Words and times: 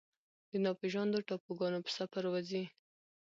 د 0.51 0.53
ناپیژاندو 0.65 1.25
ټاپوګانو 1.27 1.79
په 1.85 1.91
سفر 1.97 2.23
وځي 2.33 2.63